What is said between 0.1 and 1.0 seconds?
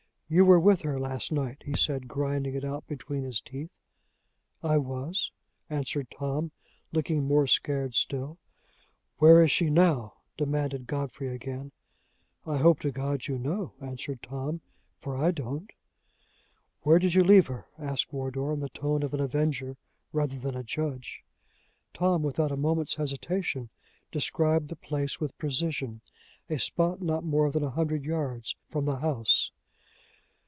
"You were with her